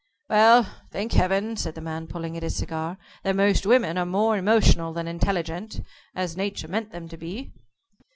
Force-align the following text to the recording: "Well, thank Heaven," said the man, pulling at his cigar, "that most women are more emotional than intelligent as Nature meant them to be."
"Well, 0.29 0.65
thank 0.91 1.11
Heaven," 1.11 1.55
said 1.57 1.75
the 1.75 1.79
man, 1.81 2.07
pulling 2.07 2.35
at 2.35 2.41
his 2.41 2.55
cigar, 2.55 2.97
"that 3.23 3.35
most 3.35 3.67
women 3.67 3.99
are 3.99 4.05
more 4.07 4.35
emotional 4.35 4.93
than 4.93 5.07
intelligent 5.07 5.79
as 6.15 6.35
Nature 6.35 6.69
meant 6.69 6.91
them 6.91 7.07
to 7.09 7.17
be." 7.17 7.51